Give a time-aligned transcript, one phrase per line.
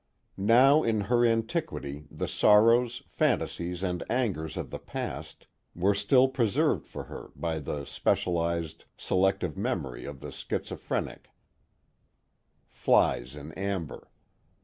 [0.39, 6.87] Now in her antiquity the sorrows, fantasies, and angers of the past were still preserved
[6.87, 11.29] for her by the specialized, selective memory of the schizophrenic,
[12.67, 14.09] flies in amber.